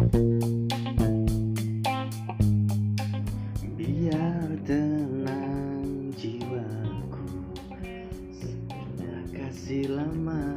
[0.00, 0.16] Biar
[4.64, 7.52] tenang jiwaku
[8.32, 10.56] Sudah kasih lama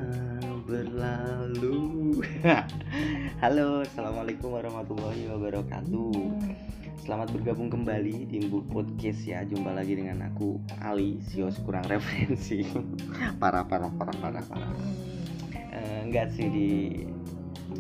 [0.64, 2.24] berlalu.
[3.44, 6.16] Halo Assalamualaikum warahmatullahi wabarakatuh.
[7.04, 9.44] Selamat bergabung kembali di Mbuk Podcast ya.
[9.44, 12.64] Jumpa lagi dengan aku Ali Sios kurang referensi.
[13.44, 14.72] Parah parah parah parah parah.
[15.52, 16.70] Eh, Enggak sih di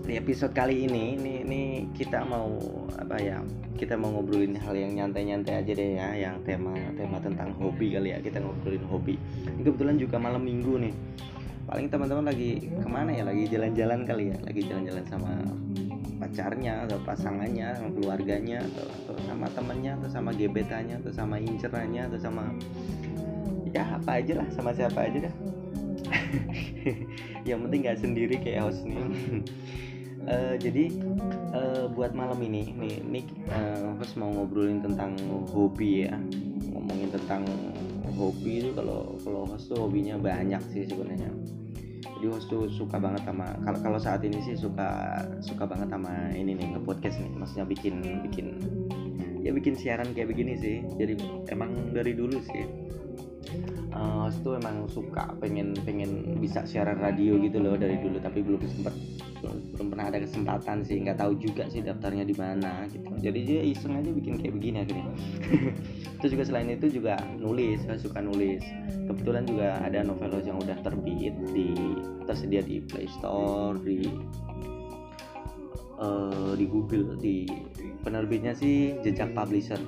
[0.03, 1.61] di episode kali ini ini, ini
[1.95, 2.59] kita mau
[2.99, 3.39] apa ya
[3.79, 8.11] kita mau ngobrolin hal yang nyantai-nyantai aja deh ya yang tema tema tentang hobi kali
[8.11, 9.15] ya kita ngobrolin hobi.
[9.47, 10.93] Ini kebetulan juga malam minggu nih.
[11.63, 13.23] Paling teman-teman lagi ke mana ya?
[13.23, 14.37] Lagi jalan-jalan kali ya?
[14.43, 15.31] Lagi jalan-jalan sama
[16.19, 22.07] pacarnya atau pasangannya sama keluarganya atau, atau sama temennya atau sama gebetannya atau sama incerannya
[22.07, 22.43] atau sama
[23.75, 25.35] ya apa aja lah sama siapa aja dah
[27.49, 28.87] yang penting nggak sendiri kayak host
[30.23, 30.87] Eh, jadi
[31.51, 35.19] eh, buat malam ini nih nih eh, host mau ngobrolin tentang
[35.51, 36.15] hobi ya.
[36.71, 37.43] Ngomongin tentang
[38.15, 41.27] hobi itu kalau kalau host tuh hobinya banyak sih sebenarnya.
[42.07, 43.51] Jadi host tuh suka banget sama
[43.83, 47.31] kalau saat ini sih suka suka banget sama ini nih nge-podcast nih.
[47.35, 48.47] Maksudnya bikin bikin
[49.43, 50.87] ya bikin siaran kayak begini sih.
[50.95, 51.19] Jadi
[51.51, 52.63] emang dari dulu sih.
[53.93, 58.41] Uh, host tuh emang suka pengen pengen bisa siaran radio gitu loh dari dulu tapi
[58.41, 58.95] belum sempet
[59.43, 63.11] belum, belum pernah ada kesempatan sih nggak tahu juga sih daftarnya di mana gitu.
[63.19, 65.05] Jadi dia iseng aja bikin kayak begini akhirnya.
[66.23, 68.63] Terus juga selain itu juga nulis saya suka nulis.
[69.03, 71.75] Kebetulan juga ada novel yang udah terbit di
[72.23, 74.07] tersedia di Play Store di
[75.99, 77.43] eh, di Google di
[78.07, 79.79] penerbitnya sih jejak publisher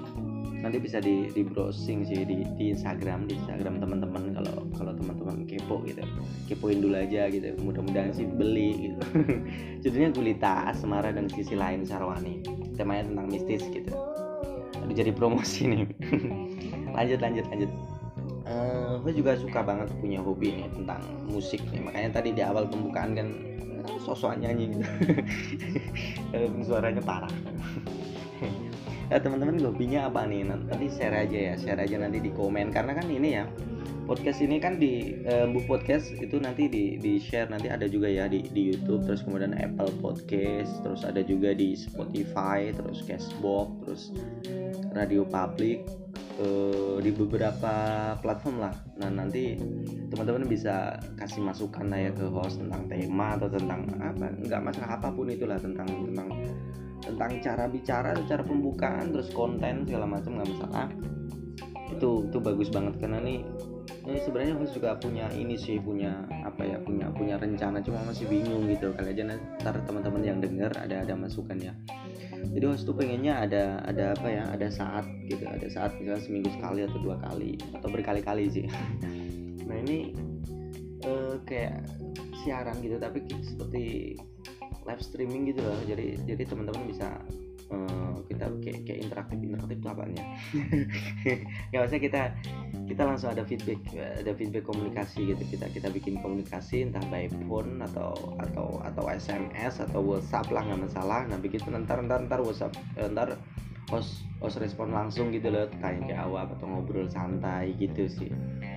[0.66, 5.45] nanti bisa di, di browsing sih di, di Instagram di Instagram teman-teman kalau kalau teman-teman
[5.45, 6.02] kepo gitu.
[6.49, 7.53] Kepoin dulu aja gitu.
[7.61, 9.02] Mudah-mudahan sih beli gitu.
[9.86, 12.41] Judulnya Gulita Asmara dan sisi lain Sarwani.
[12.73, 13.93] Temanya tentang mistis gitu.
[14.81, 15.86] Aduh, jadi promosi nih.
[16.97, 17.71] Lanjut lanjut lanjut.
[18.45, 21.86] Eh, gue juga suka banget punya hobi nih tentang musik nih.
[21.86, 23.27] Makanya tadi di awal pembukaan kan
[23.86, 24.86] eh, sosok nyanyi gitu.
[26.36, 27.31] Eh, suaranya parah
[29.10, 30.48] ya teman-teman hobinya apa nih?
[30.48, 32.73] Nanti share aja ya share aja nanti di komen.
[32.73, 33.45] Karena kan ini ya
[34.05, 37.49] podcast ini kan di eh, bu podcast itu nanti di di share.
[37.49, 41.77] Nanti ada juga ya di di YouTube terus kemudian Apple Podcast terus ada juga di
[41.77, 44.04] Spotify terus Cashbox terus
[44.93, 45.86] Radio Public
[46.42, 47.73] eh, di beberapa
[48.22, 48.76] platform lah.
[49.02, 49.58] Nah nanti
[50.14, 54.98] teman-teman bisa kasih masukan lah ya ke host tentang tema atau tentang apa nggak masalah
[54.98, 56.30] apa pun itulah tentang tentang
[57.15, 60.87] tentang cara bicara cara pembukaan terus konten segala macam nggak masalah.
[61.95, 63.39] Itu itu bagus banget karena nih
[64.05, 68.27] ini sebenarnya host juga punya ini sih punya apa ya punya punya rencana cuma masih
[68.27, 68.92] bingung gitu.
[68.93, 71.73] Kali aja ntar teman-teman yang denger ada ada masukan ya.
[72.52, 76.52] Jadi host tuh pengennya ada ada apa ya ada saat gitu ada saat misalnya seminggu
[76.54, 78.67] sekali atau dua kali atau berkali-kali sih.
[79.65, 80.14] Nah ini
[81.02, 81.89] eh, kayak
[82.45, 84.14] siaran gitu tapi seperti
[84.86, 85.78] live streaming gitu loh.
[85.86, 87.20] Jadi jadi teman-teman bisa
[87.73, 90.23] eh, kita kayak, kayak interaktif interaktif itu apanya
[91.73, 91.78] ya.
[91.82, 92.22] Maksudnya kita
[92.86, 95.44] kita langsung ada feedback ada feedback komunikasi gitu.
[95.58, 100.82] Kita kita bikin komunikasi entah by phone atau atau atau SMS atau WhatsApp lah nggak
[100.90, 101.26] masalah.
[101.26, 103.38] Nah begitu ntar ntar ntar WhatsApp eh, ntar
[103.90, 105.70] host host respon langsung gitu loh.
[105.82, 108.30] Kayak kayak awal atau ngobrol santai gitu sih.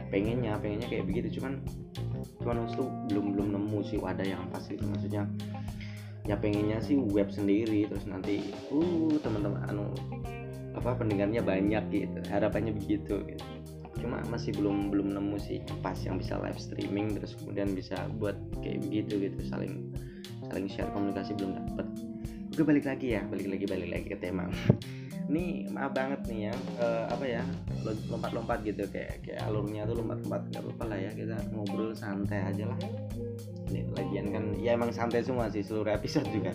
[0.08, 1.40] Pengennya pengennya kayak begitu.
[1.40, 1.60] Cuman
[2.40, 4.84] cuman host tuh belum belum nemu sih wadah yang pas gitu.
[4.88, 5.28] Maksudnya
[6.28, 9.88] ya pengennya sih web sendiri terus nanti uh teman-teman anu
[10.76, 13.46] apa pendengarnya banyak gitu harapannya begitu gitu.
[13.98, 18.38] cuma masih belum belum nemu sih pas yang bisa live streaming terus kemudian bisa buat
[18.62, 19.90] kayak begitu gitu saling
[20.46, 21.86] saling share komunikasi belum dapet.
[22.54, 24.46] Oke balik lagi ya balik lagi balik lagi ke tema.
[25.28, 27.42] Ini maaf banget nih ya eh, apa ya
[28.08, 32.64] lompat-lompat gitu kayak kayak alurnya tuh lompat-lompat nggak apa-apa lah ya kita ngobrol santai aja
[32.64, 32.80] lah
[33.96, 36.52] lagian kan ya emang santai semua sih seluruh episode juga.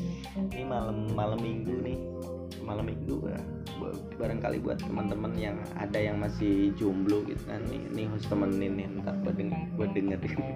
[0.52, 1.98] Ini malam malam minggu nih.
[2.62, 3.40] Malam minggu ya.
[4.16, 8.86] Barangkali buat teman-teman yang ada yang masih jomblo gitu kan nih nih harus temenin nih
[9.02, 10.40] ntar buat denger buat dengerin.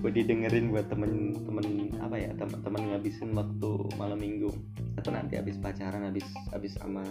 [0.00, 4.48] Buat didengerin buat temen-temen apa ya teman-teman ngabisin waktu malam minggu.
[4.96, 6.24] Atau nanti habis pacaran habis
[6.56, 7.04] habis sama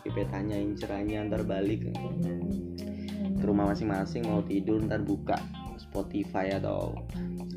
[0.00, 1.92] gebetannya incerannya ntar balik.
[3.36, 5.36] Ke rumah masing-masing mau tidur ntar buka
[5.82, 6.94] Spotify atau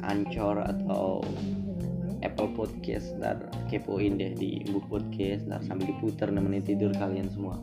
[0.01, 1.21] Anchor atau
[2.25, 3.37] Apple Podcast ntar
[3.69, 7.61] kepoin deh di book podcast ntar sambil diputer nemenin tidur kalian semua.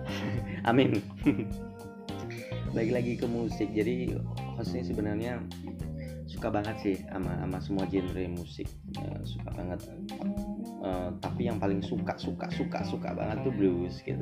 [0.68, 1.00] Amin.
[2.76, 3.72] Baik lagi ke musik.
[3.72, 4.12] Jadi
[4.60, 5.40] hostnya sebenarnya
[6.36, 8.68] suka banget sih sama sama semua genre musik.
[9.00, 9.80] Uh, suka banget.
[10.84, 14.20] Uh, tapi yang paling suka suka suka suka banget tuh blues gitu.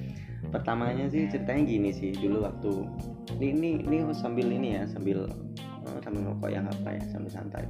[0.52, 2.72] Pertamanya sih ceritanya gini sih dulu waktu
[3.40, 5.24] ini ini ini sambil ini ya sambil
[5.88, 7.64] uh, sambil rokok yang apa ya sambil santai.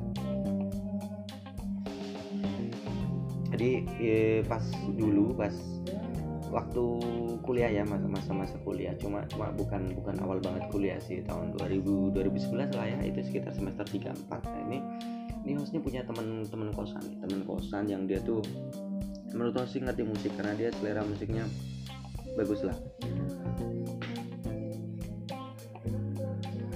[3.54, 3.70] Jadi
[4.02, 4.66] eh, pas
[4.98, 5.54] dulu pas
[6.50, 6.84] waktu
[7.42, 8.94] kuliah ya masa masa kuliah.
[8.98, 13.52] Cuma cuma bukan bukan awal banget kuliah sih tahun 2000 2011 lah ya itu sekitar
[13.52, 14.78] semester 3 4 nah, ini
[15.46, 18.42] ini hostnya punya teman-teman kosan teman kosan yang dia tuh
[19.30, 21.46] menurut sih ngerti musik karena dia selera musiknya
[22.34, 22.76] bagus lah.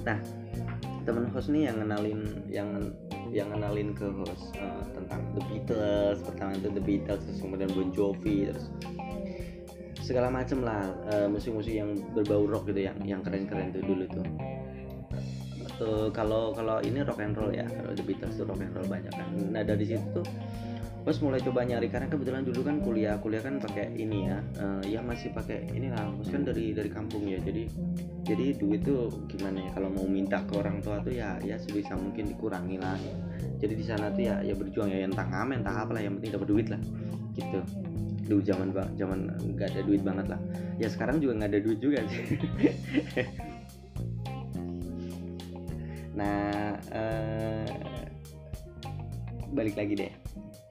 [0.06, 0.18] Nah
[1.04, 2.68] temen host nih yang ngenalin yang
[3.30, 7.88] yang ngenalin ke host uh, tentang The Beatles pertama itu The Beatles terus kemudian Bon
[7.94, 8.68] Jovi terus
[10.10, 14.26] segala macem lah uh, musik-musik yang berbau rock gitu yang yang keren-keren tuh dulu tuh.
[15.78, 18.90] Uh, kalau kalau ini rock and roll ya kalau The Beatles tuh rock and roll
[18.90, 19.30] banyak kan.
[19.54, 20.26] Nah dari situ tuh
[21.00, 24.82] pas mulai coba nyari karena kebetulan dulu kan kuliah kuliah kan pakai ini ya uh,
[24.84, 27.72] ya masih pakai ini lah kan dari dari kampung ya jadi
[28.28, 31.94] jadi duit tuh gimana ya kalau mau minta ke orang tua tuh ya ya sebisa
[31.94, 32.98] mungkin dikurangi lah.
[33.62, 36.34] Jadi di sana tuh ya ya berjuang ya entah ngamen entah apa lah yang penting
[36.34, 36.80] dapat duit lah
[37.38, 37.60] gitu
[38.30, 39.26] dulu zaman zaman
[39.58, 40.40] nggak ada duit banget lah.
[40.78, 42.24] Ya sekarang juga nggak ada duit juga sih.
[46.10, 47.70] Nah uh,
[49.56, 50.12] balik lagi deh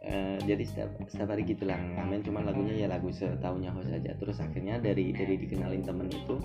[0.09, 4.17] Uh, jadi setiap, setiap hari gitu lah ngamen cuman lagunya ya lagu setahunya host aja
[4.17, 6.41] terus akhirnya dari dari dikenalin temen itu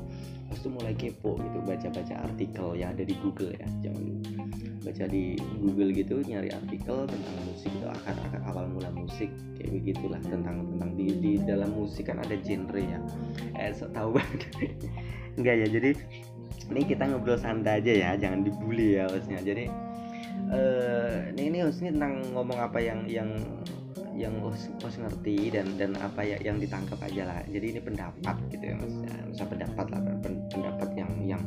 [0.52, 4.20] host tuh mulai kepo gitu baca baca artikel yang ada di Google ya jangan
[4.84, 9.81] baca di Google gitu nyari artikel tentang musik itu akar akar awal mula musik kayak
[9.81, 13.00] begitulah tentang tentang di di dalam musik kan ada genre ya.
[13.56, 14.44] Eh so, tahu banget.
[15.40, 15.90] Enggak ya jadi
[16.69, 19.69] ini kita ngobrol santai aja ya jangan dibully ya hostnya jadi
[20.50, 23.31] uh, ini ini hostnya tentang ngomong apa yang yang
[24.14, 27.41] yang host, ngerti dan dan apa ya yang ditangkap aja lah.
[27.50, 28.94] Jadi ini pendapat gitu ya mas.
[29.35, 31.43] Ya, pendapat lah pendapat yang yang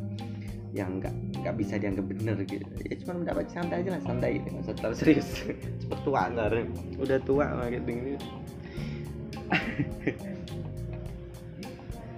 [0.76, 2.68] yang nggak nggak bisa dianggap bener gitu.
[2.86, 5.30] Ya cuma mendapat santai aja lah santai gitu nggak terlalu serius.
[5.82, 6.52] Cepet tua ntar.
[7.00, 7.92] Udah tua mah gitu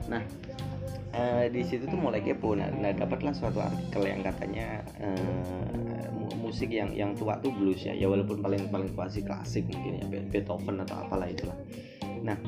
[0.09, 0.21] nah
[1.19, 2.55] uh, di situ tuh mulai kepo.
[2.55, 6.07] Nah, nah dapatlah suatu artikel yang katanya uh,
[6.39, 7.93] musik yang yang tua tuh blues ya.
[7.93, 11.57] Ya walaupun paling paling klasik klasik mungkin ya Beethoven atau apalah itulah.
[12.23, 12.39] Nah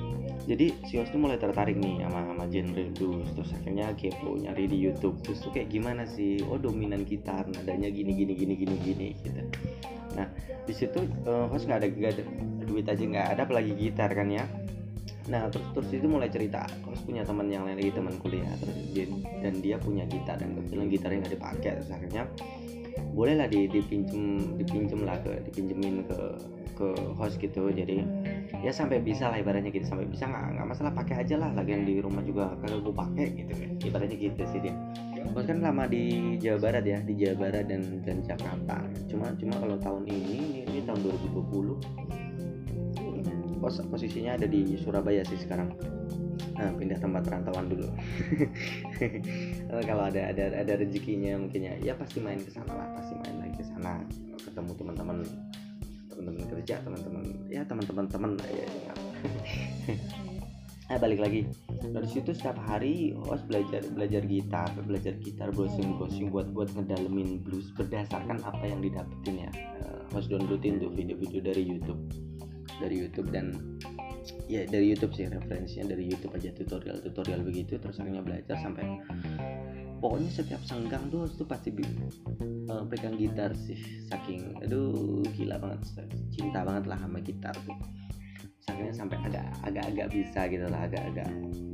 [0.50, 3.28] jadi si Yos tuh mulai tertarik nih sama sama genre blues.
[3.36, 5.20] Terus akhirnya kepo nyari di YouTube.
[5.22, 6.42] Terus tuh kayak gimana sih?
[6.48, 7.46] Oh dominan gitar.
[7.46, 9.42] Nadanya gini gini gini gini gini gitu.
[10.18, 10.28] Nah
[10.66, 12.24] di situ uh, host nggak ada, gak ada
[12.72, 14.46] duit aja nggak ada apalagi gitar kan ya
[15.32, 18.52] nah terus terus itu mulai cerita host punya teman yang lain lagi teman kuliah.
[18.60, 19.06] Terus dia,
[19.40, 21.72] dan dia punya gitar dan kebetulan gitarnya nggak dipakai.
[21.80, 22.24] Terus akhirnya
[23.16, 26.20] bolehlah di dipinjem dipinjem lah ke dipinjemin ke
[26.76, 27.72] ke host gitu.
[27.72, 28.04] Jadi
[28.60, 29.88] ya sampai bisa lah ibaratnya gitu.
[29.88, 31.50] Sampai bisa nggak nggak masalah pakai aja lah.
[31.56, 33.70] Lagi yang di rumah juga kalau gue pakai gitu kan.
[33.88, 34.76] Ibaratnya gitu sih dia.
[35.32, 38.84] Host kan lama di Jawa Barat ya di Jawa Barat dan dan Jakarta.
[39.08, 42.20] Cuma cuma kalau tahun ini ini, ini tahun 2020
[43.62, 45.70] pos posisinya ada di Surabaya sih sekarang.
[46.58, 47.88] Nah, pindah tempat rantauan dulu.
[49.88, 53.38] Kalau ada ada ada rezekinya mungkin ya ya pasti main ke sana lah pasti main
[53.38, 54.02] lagi ke sana.
[54.42, 55.18] Ketemu teman-teman
[56.12, 58.68] teman-teman kerja teman-teman ya teman-teman teman ya,
[60.92, 61.48] nah balik lagi.
[61.82, 67.42] Dari situ setiap hari host belajar belajar gitar belajar gitar browsing browsing buat buat ngedalemin
[67.42, 69.52] blues berdasarkan apa yang didapetin ya.
[69.82, 72.31] Uh, host downloadin tuh video-video dari YouTube
[72.82, 73.78] dari YouTube dan
[74.50, 78.86] ya dari YouTube sih referensinya dari YouTube aja tutorial tutorial begitu terus akhirnya belajar sampai
[80.02, 81.70] pokoknya setiap senggang tuh tuh pasti
[82.70, 83.78] uh, pegang gitar sih
[84.10, 87.78] saking aduh gila banget cinta banget lah sama gitar tuh
[88.72, 91.30] akhirnya sampai agak agak-agak bisa gitu lah agak-agak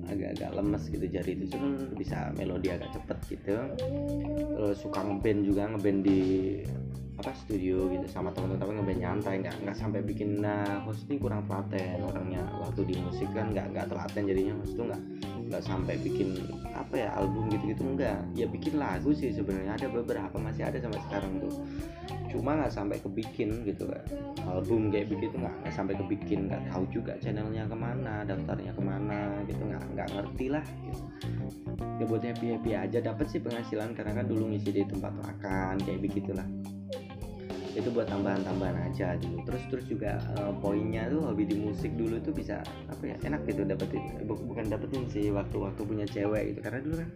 [0.07, 1.67] agak-agak lemes gitu jari itu cuma
[1.99, 3.55] bisa melodi agak cepet gitu.
[4.55, 6.21] Terus suka ngeband juga ngeband di
[7.17, 11.43] apa studio gitu sama teman-teman ngeband nyantai nggak nggak sampai bikin nah host ini kurang
[11.45, 12.43] telaten orangnya.
[12.61, 15.03] Waktu di musik kan nggak nggak telaten jadinya host tuh nggak
[15.47, 16.35] nggak sampai bikin
[16.75, 18.19] apa ya album gitu-gitu enggak.
[18.35, 21.53] Ya bikin lagu sih sebenarnya ada beberapa masih ada sampai sekarang tuh.
[22.27, 24.03] Cuma nggak sampai kebikin gitu kan
[24.47, 28.83] album kayak begitu nggak nggak sampai kebikin nggak tahu juga channelnya ke mana daftarnya ke
[28.83, 31.03] mana gitu nggak nggak ngerti lah gitu.
[31.97, 35.81] Ya buat happy happy aja dapat sih penghasilan karena kan dulu ngisi di tempat makan
[35.81, 36.45] kayak begitulah
[37.77, 42.17] itu buat tambahan-tambahan aja dulu terus terus juga uh, poinnya tuh hobi di musik dulu
[42.25, 46.59] tuh bisa apa ya enak gitu dapetin bukan dapetin sih waktu-waktu punya cewek gitu.
[46.65, 47.09] Karena dulu kan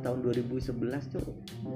[0.00, 0.70] tahun 2011
[1.12, 1.26] tuh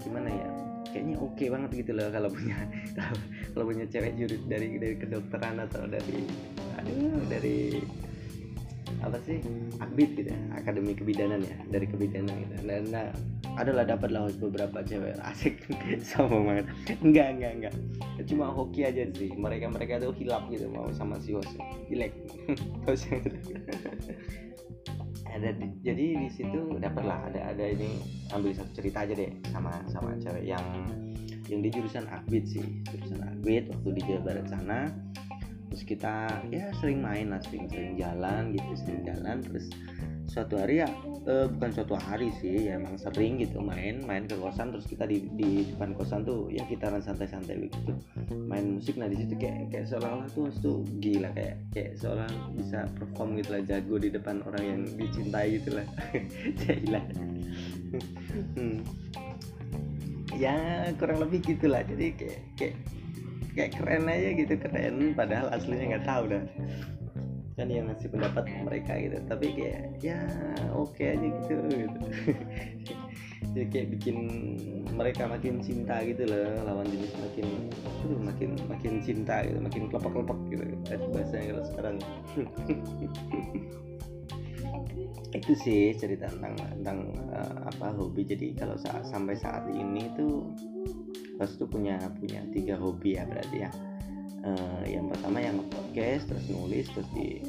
[0.07, 0.49] gimana ya
[0.89, 2.57] kayaknya oke okay banget gitu loh kalau punya
[3.53, 6.25] kalau punya cewek jurus dari dari kedokteran atau dari
[6.79, 7.83] aduh dari
[9.03, 9.39] apa sih?
[9.79, 12.55] Akbid gitu ya akademi kebidanan ya dari kebidanan gitu.
[12.67, 13.09] Dan nah,
[13.59, 15.55] adalah dapat lah beberapa cewek asik
[16.11, 16.67] sama banget.
[17.03, 17.75] Enggak enggak enggak.
[18.27, 19.31] Cuma hoki aja sih.
[19.35, 21.55] Mereka mereka tuh hilap gitu mau sama si host.
[21.91, 22.13] Jelek.
[25.29, 28.01] Ada jadi di situ dapatlah ada ada ini
[28.33, 30.65] ambil satu cerita aja deh sama sama cewek yang
[31.47, 32.65] yang di jurusan akbid sih.
[32.91, 34.89] Jurusan akbid waktu di Jawa Barat sana
[35.69, 39.37] terus kita ya sering main lah sering sering jalan gitu sering jalan.
[39.45, 39.67] Terus
[40.29, 40.89] suatu hari ya
[41.25, 44.73] eh, bukan suatu hari sih ya emang sering gitu main main ke kosan.
[44.73, 47.93] Terus kita di, di depan kosan tuh ya kita santai-santai begitu.
[48.33, 52.89] Main musik nah di situ kayak kayak seolah-olah tuh tuh gila kayak kayak seolah bisa
[52.97, 55.87] perform gitu lah jago di depan orang yang dicintai gitu lah.
[56.65, 57.03] Gila.
[58.55, 58.85] Hmm.
[60.37, 60.55] ya
[61.01, 62.77] kurang lebih gitulah jadi kayak kayak
[63.59, 65.19] kayak keren aja gitu keren.
[65.19, 66.45] Padahal aslinya nggak tahu dah.
[67.59, 69.19] Kan yang ngasih pendapat mereka gitu.
[69.27, 70.23] Tapi kayak ya
[70.71, 71.55] oke okay aja gitu.
[71.67, 72.01] Gitu
[73.55, 74.17] jadi kayak bikin
[74.93, 77.47] mereka makin cinta gitu loh lawan jenis makin
[78.03, 80.65] aduh makin makin cinta gitu makin kelopak kelopak gitu
[81.15, 81.97] bahasanya kalau sekarang.
[85.29, 86.99] Itu sih cerita tentang tentang
[87.31, 88.25] uh, apa hobi.
[88.25, 90.49] Jadi kalau saat, sampai saat ini tuh
[91.39, 93.71] pas tuh punya punya tiga hobi ya berarti ya.
[94.39, 97.43] Uh, yang pertama yang podcast terus nulis terus di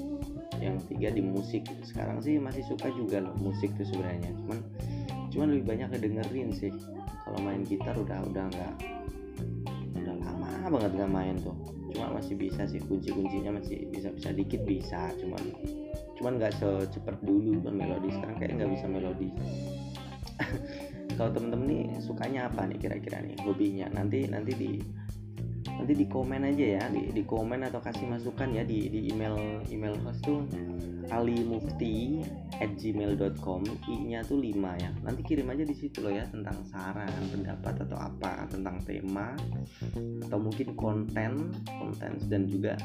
[0.62, 1.66] yang ketiga di musik.
[1.82, 4.30] Sekarang sih masih suka juga loh musik tuh sebenarnya.
[4.46, 4.60] Cuman
[5.34, 6.72] cuman lebih banyak kedengerin sih.
[7.26, 8.74] Kalau main gitar udah udah nggak
[10.02, 11.58] udah lama banget nggak main tuh.
[11.90, 15.10] Cuma masih bisa sih kunci kuncinya masih bisa bisa dikit bisa.
[15.18, 15.42] Cuman
[16.22, 18.10] cuman nggak secepat dulu kan melodi.
[18.14, 19.30] Sekarang kayak nggak bisa melodi
[21.20, 23.92] kalau temen-temen nih sukanya apa nih kira-kira nih hobinya?
[23.92, 24.72] Nanti nanti di
[25.68, 29.60] nanti di komen aja ya di, di komen atau kasih masukan ya di, di email
[29.68, 30.48] email host tuh.
[31.10, 32.22] Alimufti
[32.62, 34.94] at gmail.com i nya tuh 5 ya.
[35.04, 39.36] Nanti kirim aja di situ loh ya tentang saran pendapat atau apa tentang tema
[40.24, 42.78] atau mungkin konten konten dan juga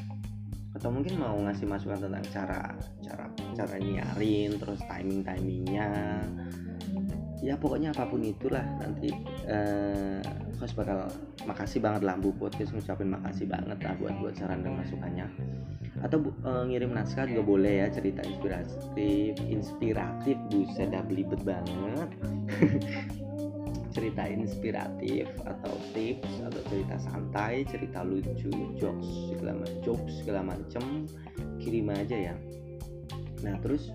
[0.75, 3.25] atau mungkin mau ngasih masukan tentang cara cara
[3.55, 5.87] cara nyiarin terus timing timingnya
[7.45, 8.65] ya pokoknya apa pun itulah.
[8.81, 9.13] Nanti
[9.45, 10.25] uh,
[10.57, 11.05] host bakal
[11.45, 15.29] makasih banget lah Bu Podcast ngucapin makasih banget lah buat buat saran dan masukannya.
[16.01, 22.09] Atau bu, uh, ngirim naskah juga boleh ya cerita inspiratif inspiratif buset dah belibet banget.
[23.95, 31.07] Cerita inspiratif atau tips atau cerita santai cerita lucu jokes segala jokes segala macem
[31.63, 32.35] kirim aja ya.
[33.47, 33.95] Nah terus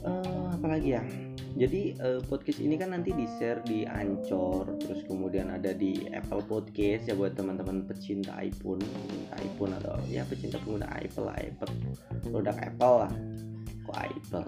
[0.00, 1.04] uh, apa lagi ya
[1.58, 6.46] jadi uh, podcast ini kan nanti di share di Anchor terus kemudian ada di Apple
[6.46, 11.72] Podcast ya buat teman-teman pecinta iPhone pecinta iPhone atau ya pecinta pengguna Apple lah Apple
[12.28, 13.12] produk Apple lah.
[13.88, 14.46] Kok Apple?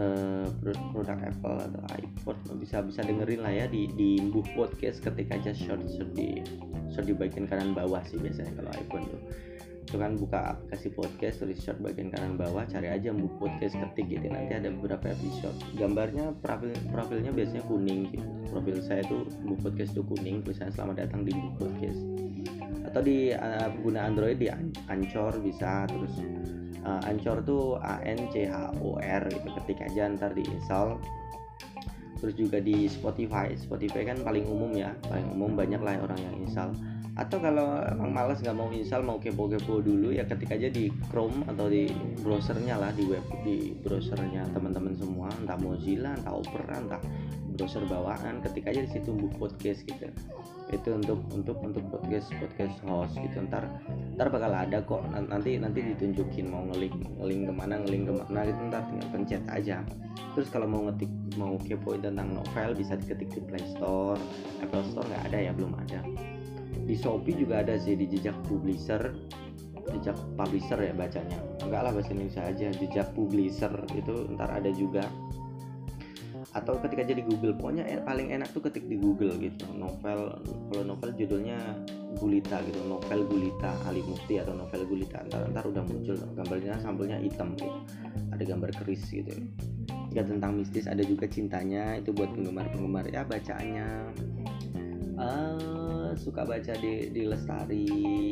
[0.00, 0.48] Uh,
[0.96, 2.38] produk Apple atau iPhone?
[2.56, 6.40] Bisa bisa dengerin lah ya di di Buh Podcast ketika aja short short di
[6.88, 9.22] short di bagian kanan bawah sih biasanya kalau iPhone tuh
[9.90, 14.06] itu kan buka aplikasi podcast tulis short bagian kanan bawah cari aja bu podcast ketik
[14.06, 14.30] gitu.
[14.30, 15.58] Nanti ada beberapa episode.
[15.74, 18.22] Gambarnya profil profilnya biasanya kuning gitu.
[18.54, 21.98] Profil saya tuh bu podcast itu kuning tulisannya selamat datang di bu podcast.
[22.86, 24.46] Atau di uh, pengguna Android di
[24.86, 25.90] Anchor bisa.
[25.90, 26.14] Terus
[26.86, 29.48] uh, Anchor tuh A N C H O R gitu.
[29.58, 31.02] Ketik aja ntar di install
[32.22, 33.58] terus juga di Spotify.
[33.58, 36.70] Spotify kan paling umum ya paling umum banyak lah orang yang install
[37.20, 41.44] atau kalau emang males nggak mau install mau kepo-kepo dulu ya ketik aja di Chrome
[41.52, 41.84] atau di
[42.24, 45.28] browsernya lah di web di browsernya teman-teman semua.
[45.36, 47.02] Entah Mozilla entah Opera entah
[47.52, 50.08] browser bawaan ketik aja di situ podcast gitu.
[50.72, 53.36] Itu untuk untuk untuk podcast podcast host gitu.
[53.52, 53.68] Ntar
[54.16, 55.04] ntar bakal ada kok.
[55.12, 58.60] Nanti nanti ditunjukin mau ngeling ngeling ke mana ngeling ke mana gitu.
[58.72, 59.84] Ntar tinggal pencet aja.
[60.32, 64.16] Terus kalau mau ngetik mau kepoin tentang novel bisa diketik di Play Store.
[64.64, 66.00] Apple Store nggak ada ya belum ada
[66.84, 69.12] di Shopee juga ada sih di jejak publisher.
[69.90, 71.38] Jejak publisher ya bacanya.
[71.64, 72.68] Enggak lah bahasa Indonesia aja.
[72.70, 75.04] Jejak publisher itu ntar ada juga.
[76.50, 79.70] Atau ketik aja di Google pokoknya paling enak tuh ketik di Google gitu.
[79.70, 80.40] Novel
[80.72, 81.58] kalau novel judulnya
[82.18, 82.80] Gulita gitu.
[82.90, 85.22] Novel Gulita Ali Mufti atau novel Gulita.
[85.30, 86.16] Ntar ntar udah muncul.
[86.34, 87.70] Gambarnya sampulnya hitam gitu.
[88.34, 89.30] Ada gambar keris gitu.
[90.10, 91.98] Ya tentang mistis ada juga cintanya.
[92.02, 94.10] Itu buat penggemar penggemar ya bacaannya
[95.20, 97.86] uh, suka baca di di Lestari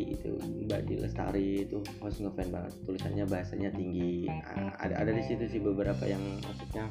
[0.09, 1.85] itu Mbak di Lestari itu.
[2.01, 2.73] Harus ngefan banget.
[2.89, 4.27] Tulisannya bahasanya tinggi.
[4.27, 6.91] Nah, ada ada di situ sih beberapa yang maksudnya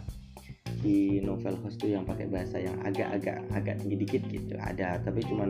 [0.77, 4.54] di novel host tuh yang pakai bahasa yang agak-agak agak tinggi dikit gitu.
[4.62, 5.50] Ada tapi cuman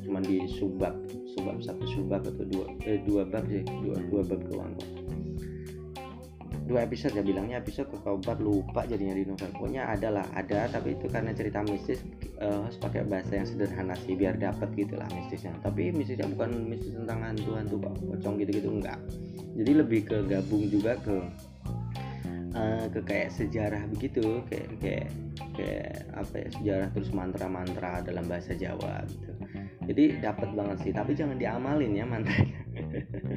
[0.00, 0.94] cuman di subbab
[1.36, 3.62] subbab satu subbab atau dua eh, dua bab sih.
[3.84, 4.72] Dua dua bab doang
[6.64, 9.52] dua episode ya bilangnya episode ke keempat lupa jadinya di novel.
[9.52, 12.00] Pokoknya ada lah ada tapi itu karena cerita mistis
[12.40, 15.52] uh, pakai bahasa yang sederhana sih biar dapat gitulah mistisnya.
[15.60, 18.98] Tapi mistisnya bukan mistis tentang hantu-hantu pocong gitu-gitu enggak.
[19.54, 21.16] Jadi lebih ke gabung juga ke
[22.56, 25.08] uh, ke kayak sejarah begitu kayak kayak
[25.54, 29.32] kayak apa ya sejarah terus mantra-mantra dalam bahasa Jawa gitu.
[29.84, 32.56] Jadi dapat banget sih tapi jangan diamalin ya mantranya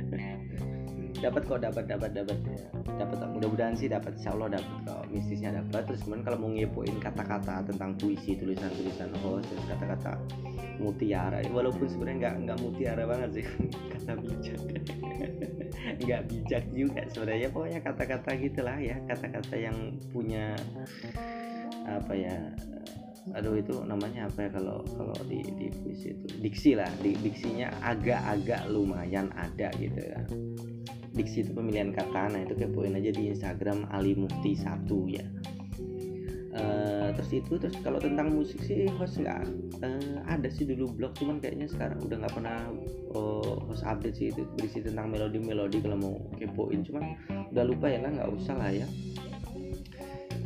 [1.17, 2.37] dapat kok dapat dapat dapat
[2.97, 4.17] dapat mudah-mudahan sih dapat.
[4.17, 5.81] Insya Allah dapat kok mistisnya dapat.
[5.89, 10.17] Terus kemudian kalau mau ngepoin kata-kata tentang puisi tulisan-tulisan oh terus kata-kata
[10.81, 11.41] mutiara.
[11.49, 13.45] Walaupun sebenarnya nggak nggak mutiara banget sih
[13.93, 14.61] kata bijak.
[15.97, 17.47] Nggak bijak juga sebenarnya.
[17.49, 19.77] Pokoknya kata-kata gitulah ya kata-kata yang
[20.13, 20.53] punya
[21.87, 22.37] apa ya
[23.35, 26.27] aduh itu namanya apa ya kalau kalau di di puisi itu?
[26.39, 30.21] Diksi lah di, diksinya agak-agak lumayan ada gitu ya
[31.17, 32.29] diksi itu pemilihan kata.
[32.29, 35.25] Nah itu kepoin aja di Instagram Ali Mufti satu ya.
[36.57, 39.45] Uh, terus itu terus kalau tentang musik sih host nggak
[39.81, 41.13] uh, ada sih dulu blog.
[41.17, 42.69] Cuman kayaknya sekarang udah nggak pernah
[43.13, 44.45] uh, host update sih itu.
[44.57, 46.81] Berisi tentang melodi melodi kalau mau kepoin.
[46.85, 47.03] Cuman
[47.53, 48.87] udah lupa ya lah nggak usah lah ya.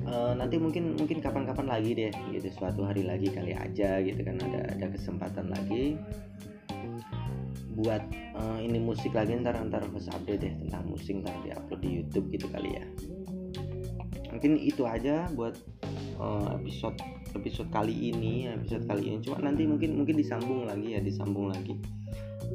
[0.02, 2.48] Uh, nanti mungkin mungkin kapan-kapan lagi deh gitu.
[2.60, 4.36] Suatu hari lagi kali aja gitu kan.
[4.36, 5.96] Ada ada kesempatan lagi
[7.76, 8.04] buat
[8.36, 11.90] uh, ini musik lagi ntar ntar pas update deh tentang musik ntar di upload di
[12.02, 12.86] YouTube gitu kali ya.
[14.32, 15.56] Mungkin itu aja buat
[16.20, 16.96] uh, episode
[17.36, 19.18] episode kali ini episode kali ini.
[19.24, 21.80] Cuma nanti mungkin mungkin disambung lagi ya disambung lagi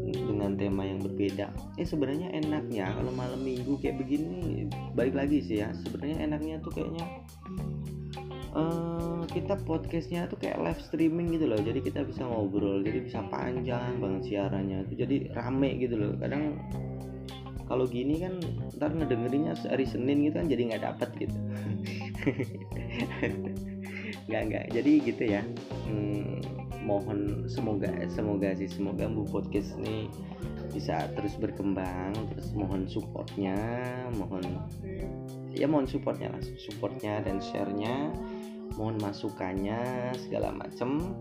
[0.06, 1.48] dengan tema yang berbeda.
[1.80, 5.72] Eh sebenarnya enaknya kalau malam minggu kayak begini balik lagi sih ya.
[5.72, 7.04] Sebenarnya enaknya tuh kayaknya
[8.56, 11.60] uh, kita podcastnya tuh kayak live streaming gitu loh.
[11.60, 16.12] Jadi kita bisa ngobrol jadi bisa panjang banget siarannya itu jadi rame gitu loh.
[16.16, 16.56] Kadang
[17.68, 18.40] kalau gini kan
[18.80, 21.38] ntar ngedengerinnya hari Senin gitu kan jadi nggak dapet gitu.
[24.26, 24.64] Nggak nggak.
[24.74, 25.42] Jadi gitu ya.
[25.86, 26.42] Hmm,
[26.86, 30.06] mohon semoga semoga sih semoga bu podcast ini
[30.70, 33.58] bisa terus berkembang terus mohon supportnya
[34.14, 34.44] mohon
[35.50, 38.14] ya mohon supportnya lah supportnya dan sharenya
[38.74, 41.14] mohon masukannya segala macem.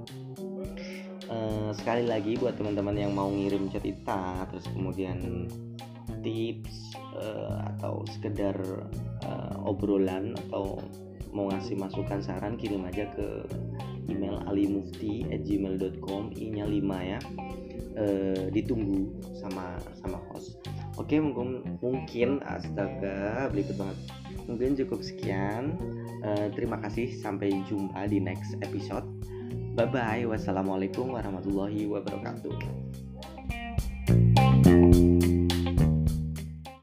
[1.26, 5.50] Uh, sekali lagi buat teman-teman yang mau ngirim cerita terus kemudian
[6.22, 8.54] tips uh, atau sekedar
[9.26, 10.78] uh, obrolan atau
[11.34, 13.42] mau ngasih masukan saran kirim aja ke
[14.06, 17.20] email alimufti@gmail.com i-nya 5 ya.
[17.96, 19.08] Uh, ditunggu
[19.40, 20.60] sama sama host
[20.96, 23.98] oke mungkin mungkin astaga berikut banget.
[24.46, 25.76] Mungkin cukup sekian.
[26.26, 29.06] Uh, terima kasih sampai jumpa di next episode.
[29.76, 32.56] Bye bye wassalamualaikum warahmatullahi wabarakatuh.
[34.66, 35.05] thank you